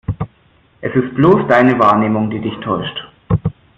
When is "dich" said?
2.41-2.55